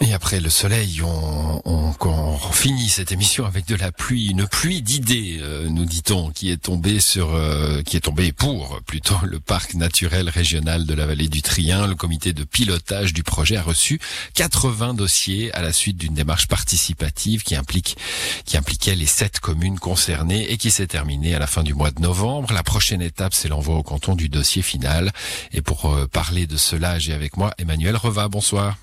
[0.00, 4.46] Et après le soleil, on, on, on, finit cette émission avec de la pluie, une
[4.46, 9.14] pluie d'idées, euh, nous dit-on, qui est tombée sur, euh, qui est tombée pour plutôt
[9.22, 11.86] le parc naturel régional de la vallée du Trien.
[11.86, 14.00] Le comité de pilotage du projet a reçu
[14.34, 17.96] 80 dossiers à la suite d'une démarche participative qui implique,
[18.44, 21.92] qui impliquait les sept communes concernées et qui s'est terminée à la fin du mois
[21.92, 22.52] de novembre.
[22.52, 25.12] La prochaine étape, c'est l'envoi au canton du dossier final.
[25.52, 28.28] Et pour euh, parler de cela, j'ai avec moi Emmanuel Reva.
[28.28, 28.76] Bonsoir.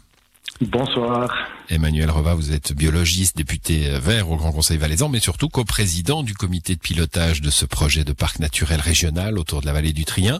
[0.59, 1.33] Bonsoir.
[1.69, 6.33] Emmanuel Reva, vous êtes biologiste, député vert au Grand Conseil valaisan, mais surtout coprésident du
[6.33, 10.05] comité de pilotage de ce projet de parc naturel régional autour de la vallée du
[10.05, 10.39] Trien.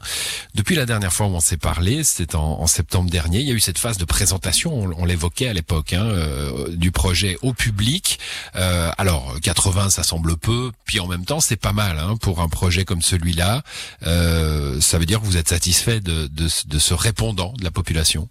[0.53, 3.53] Depuis la dernière fois où on s'est parlé, c'était en, septembre dernier, il y a
[3.53, 8.19] eu cette phase de présentation, on, l'évoquait à l'époque, hein, euh, du projet au public.
[8.55, 12.41] Euh, alors, 80, ça semble peu, puis en même temps, c'est pas mal hein, pour
[12.41, 13.63] un projet comme celui-là.
[14.05, 18.27] Euh, ça veut dire que vous êtes satisfait de, ce répondant de la population?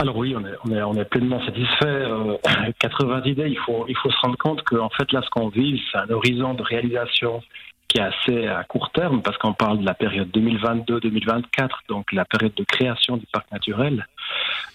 [0.00, 1.86] Alors oui, on est, pleinement satisfait.
[1.86, 2.36] Euh,
[2.78, 6.10] 80 idées, il faut, se rendre compte qu'en fait, là, ce qu'on vise, c'est un
[6.10, 7.42] horizon de réalisation
[7.86, 12.24] qui est assez à court terme, parce qu'on parle de la période 2022-2024, donc la
[12.24, 14.06] période de création du parc naturel.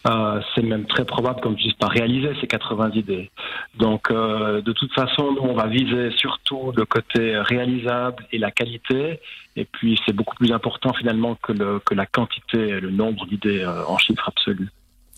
[0.08, 3.32] Euh, c'est même très probable qu'on ne puisse pas réaliser ces 80 idées.
[3.78, 8.52] Donc, euh, de toute façon, nous, on va viser surtout le côté réalisable et la
[8.52, 9.22] qualité.
[9.56, 13.26] Et puis, c'est beaucoup plus important finalement que, le, que la quantité et le nombre
[13.28, 14.70] d'idées euh, en chiffres absolus.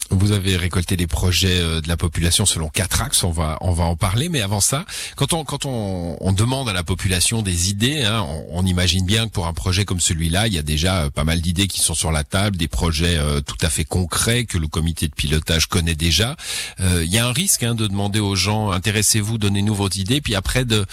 [0.10, 3.24] Vous avez récolté des projets euh, de la population selon quatre axes.
[3.24, 6.70] On va on va en parler, mais avant ça, quand on quand on, on demande
[6.70, 10.00] à la population des idées, hein, on, on, imagine bien que pour un projet comme
[10.00, 12.70] celui-là, il y a déjà euh, pas mal d'idées qui sont sur la table, des
[12.70, 16.38] projets euh, tout à fait concrets que le comité de pilotage connaît déjà.
[16.80, 20.22] Euh, il y a un risque hein, de demander aux gens intéressez-vous, donnez-nous vos idées,
[20.22, 20.86] puis après de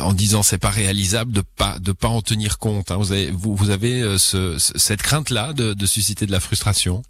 [0.00, 2.90] en disant c'est pas réalisable, de pas de pas en tenir compte.
[2.90, 2.96] Hein.
[2.96, 7.02] Vous avez vous, vous avez ce, cette crainte là de, de susciter de la frustration?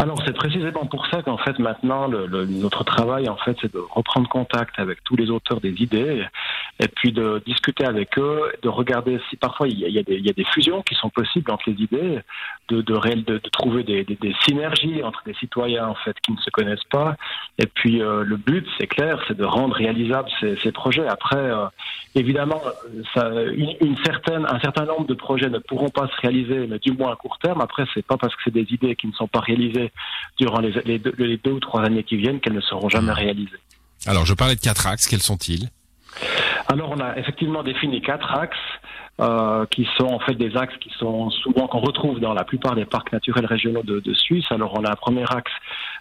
[0.00, 3.70] Alors c'est précisément pour ça qu'en fait maintenant le, le, notre travail en fait c'est
[3.70, 6.24] de reprendre contact avec tous les auteurs des idées
[6.80, 9.98] et puis de discuter avec eux, de regarder si parfois il y a, il y
[9.98, 12.20] a, des, il y a des, fusions qui sont possibles entre les idées,
[12.70, 16.32] de, de, de, de trouver des, des, des, synergies entre des citoyens en fait qui
[16.32, 17.16] ne se connaissent pas.
[17.58, 21.06] Et puis euh, le but c'est clair, c'est de rendre réalisables ces, ces projets.
[21.06, 21.66] Après euh,
[22.14, 22.62] évidemment
[23.14, 26.78] ça, une, une, certaine un certain nombre de projets ne pourront pas se réaliser, mais
[26.78, 27.60] du moins à court terme.
[27.60, 29.92] Après c'est pas parce que c'est des idées qui ne sont pas réalisées
[30.38, 33.12] durant les, les, deux, les, deux, ou trois années qui viennent qu'elles ne seront jamais
[33.12, 33.60] réalisées.
[34.06, 35.06] Alors, je parlais de quatre axes.
[35.06, 35.68] Quels sont-ils?
[36.68, 38.56] Alors, on a effectivement défini quatre axes.
[39.20, 42.74] Euh, qui sont en fait des axes qui sont souvent qu'on retrouve dans la plupart
[42.74, 44.46] des parcs naturels régionaux de, Suisse.
[44.48, 45.52] Alors on a un premier axe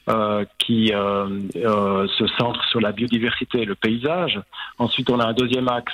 [0.09, 1.27] euh, qui euh,
[1.57, 4.39] euh se centre sur la biodiversité et le paysage.
[4.77, 5.91] Ensuite on a un deuxième axe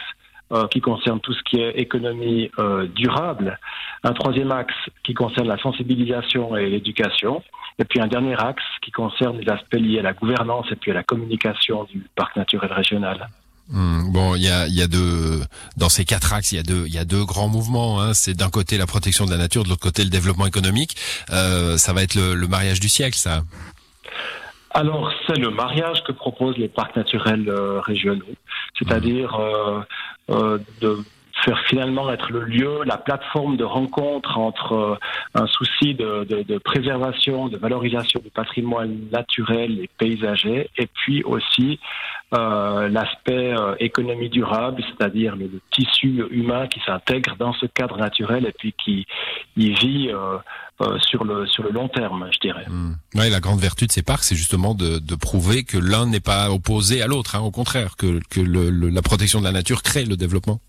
[0.52, 3.58] euh, qui concerne tout ce qui est économie euh, durable,
[4.04, 7.42] un troisième axe qui concerne la sensibilisation et l'éducation,
[7.80, 10.92] et puis un dernier axe qui concerne les aspects liés à la gouvernance et puis
[10.92, 13.28] à la communication du parc naturel régional.
[13.70, 15.42] Mmh, bon, il y a, y a deux
[15.76, 18.02] dans ces quatre axes, il y a deux, il y a deux grands mouvements.
[18.02, 18.14] Hein.
[18.14, 20.96] C'est d'un côté la protection de la nature, de l'autre côté le développement économique.
[21.32, 23.44] Euh, ça va être le, le mariage du siècle, ça.
[24.76, 28.26] Alors, c'est le mariage que proposent les parcs naturels euh, régionaux,
[28.78, 29.80] c'est-à-dire euh,
[30.30, 30.98] euh, de
[31.46, 35.00] faire finalement être le lieu, la plateforme de rencontre entre
[35.34, 41.24] un souci de, de, de, préservation, de valorisation du patrimoine naturel et paysager, et puis
[41.24, 41.80] aussi
[42.34, 48.46] euh, l'aspect euh, économie durable, c'est-à-dire le, tissu humain qui s'intègre dans ce cadre naturel
[48.48, 49.06] et puis qui
[49.56, 50.38] y vit euh,
[51.00, 52.66] sur le sur le long terme, je dirais.
[52.68, 52.96] Mmh.
[53.14, 57.02] La grande vertu de ces parcs, c'est justement de, prouver que l'un n'est pas opposé
[57.04, 57.36] à l'autre.
[57.36, 60.60] Hein, au contraire, que, que la protection de la nature crée le développement.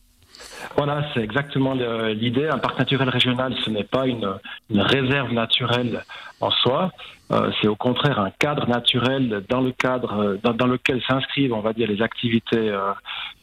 [0.77, 2.49] Voilà, c'est exactement l'idée.
[2.49, 4.29] Un parc naturel régional, ce n'est pas une,
[4.71, 6.05] une, réserve naturelle
[6.41, 6.93] en soi.
[7.33, 11.61] Euh, c'est au contraire un cadre naturel dans le cadre dans, dans lequel s'inscrivent, on
[11.61, 12.93] va dire, les activités euh,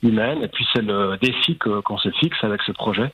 [0.03, 0.43] humaines.
[0.43, 3.11] Et puis c'est le défi qu'on qu se fixe avec ce projet.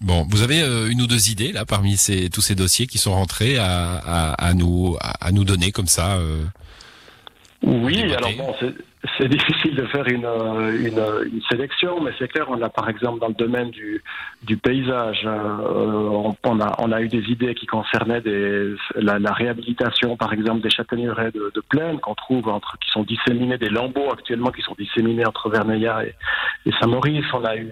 [0.00, 2.96] Bon, vous avez euh, une ou deux idées là parmi ces, tous ces dossiers qui
[2.96, 6.16] sont rentrés à, à, à nous à, à, nous donner comme ça.
[6.16, 6.44] Euh,
[7.62, 8.54] oui, alors bon,
[9.16, 11.02] c'est difficile de faire une, une,
[11.32, 14.02] une sélection, mais c'est clair, on a par exemple dans le domaine du,
[14.42, 19.32] du paysage, euh, on, a, on a eu des idées qui concernaient des, la, la
[19.32, 23.70] réhabilitation par exemple des châtaigneraies de, de plaine qu'on trouve entre, qui sont disséminées, des
[23.70, 26.14] lambeaux actuellement qui sont disséminés entre Verneilla et,
[26.80, 27.24] Saint-Maurice.
[27.32, 27.70] On a eu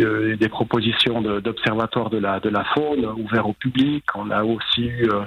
[0.00, 4.04] euh, des propositions d'observatoires de, la, de la faune ouverts au public.
[4.14, 5.22] On a aussi eu euh,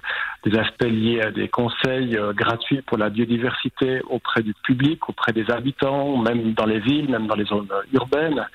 [0.45, 5.49] des aspects liés à des conseils euh, gratuits pour la biodiversité auprès du public, des
[5.49, 8.45] habitants, même dans les villes, même dans les zones urbaines.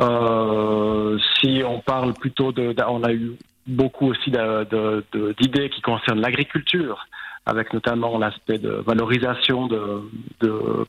[0.00, 3.32] Euh, si on parle plutôt de, on a eu
[3.66, 7.06] beaucoup aussi d'idées qui concernent l'agriculture,
[7.46, 10.02] avec notamment l'aspect de valorisation de,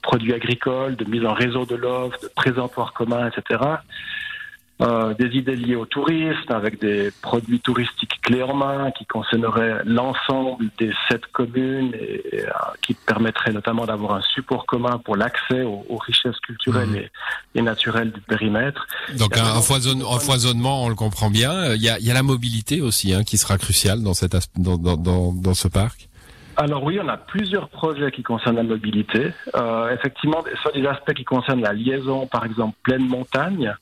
[0.02, 3.62] produits agricoles, de mise en réseau de l'offre, de présentoirs communs, etc.
[4.82, 9.84] Euh, des idées liées au tourisme, avec des produits touristiques clés en main qui concerneraient
[9.86, 12.52] l'ensemble des sept communes et, euh,
[12.82, 17.60] qui permettraient notamment d'avoir un support commun pour l'accès aux, richesses culturelles mmh.
[17.60, 18.88] et, naturelles du périmètre.
[19.20, 21.76] Donc un, foisonnement, on le comprend bien.
[21.76, 24.36] Il y a, il y a la mobilité aussi hein, qui sera cruciale dans, cette,
[24.58, 26.10] dans, dans, dans ce parc
[26.58, 29.32] alors oui, on a plusieurs projets qui concernent la mobilité.
[29.56, 33.74] Euh, effectivement, soit des aspects qui concernent la liaison, par exemple, pleine montagne,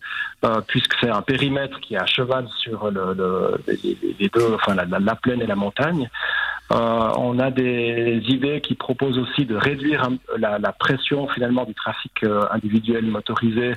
[0.45, 5.15] euh, puisque c'est un périmètre qui est à cheval sur le, les, deux, enfin la,
[5.15, 6.09] plaine et la montagne.
[6.71, 10.07] Euh, on a des idées qui proposent aussi de réduire
[10.37, 13.73] la, la pression finalement du trafic euh, individuel motorisé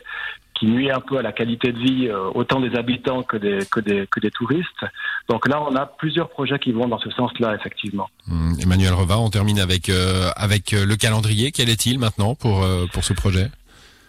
[0.62, 3.66] qui nuit un peu à la qualité de vie euh, autant des habitants que des,
[3.68, 4.84] que des, que des touristes.
[5.28, 8.08] Donc là, on a plusieurs projets qui vont dans ce sens-là, effectivement.
[8.30, 11.50] Hum, Emmanuel Reva, on termine avec, euh, avec euh, le calendrier.
[11.50, 13.50] Quel est-il maintenant pour, pour ce projet?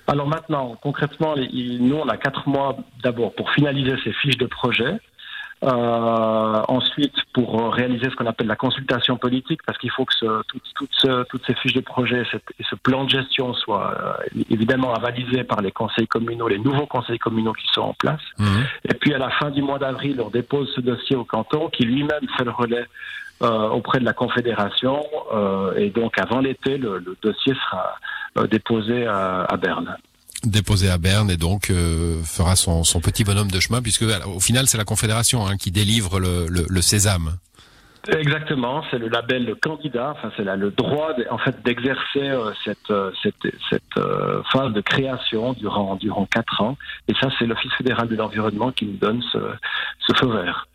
[0.06, 4.94] Alors maintenant, concrètement, nous, on a quatre mois d'abord pour finaliser ces fiches de projet.
[5.64, 10.44] Euh, ensuite, pour réaliser ce qu'on appelle la consultation politique, parce qu'il faut que ce,
[11.24, 12.24] toutes ces fiches de projet
[12.60, 16.86] et ce plan de gestion soient euh, évidemment avalisés par les conseils communaux, les nouveaux
[16.86, 18.22] conseils communaux qui sont en place.
[18.40, 18.64] Mhm.
[18.90, 21.84] Et puis à la fin du mois d'avril, on dépose ce dossier au canton, qui
[21.84, 22.86] lui-même fait le relais
[23.42, 25.04] euh, auprès de la Confédération.
[25.34, 27.96] Euh, et donc avant l'été, le, le, dossier sera
[28.38, 29.98] euh, déposé à, à Berne
[30.44, 34.40] déposé à Berne et donc euh, fera son, son, petit bonhomme de chemin puisque au
[34.40, 37.38] final c'est la Confédération hein, qui délivre le, le, le sésame.
[38.10, 43.12] Exactement, c'est le label candidat, enfin c'est le droit en fait d'exercer euh, cette, euh,
[43.24, 44.04] cette, cette
[44.52, 48.86] phase de création durant durant quatre ans et ça c'est l'Office fédéral de l'environnement qui
[48.86, 49.40] nous donne ce,
[50.06, 50.68] ce feu vert.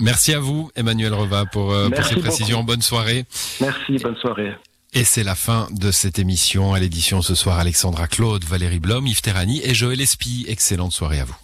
[0.00, 2.62] Merci à vous Emmanuel Reva pour, pour ces précisions.
[2.64, 3.24] Bonne soirée.
[3.60, 4.54] Merci, bonne soirée.
[4.92, 6.74] Et c'est la fin de cette émission.
[6.74, 10.44] À l'édition ce soir, Alexandra Claude, Valérie Blom, Yves Terrani et Joël Espy.
[10.48, 11.36] Excellente soirée à vous.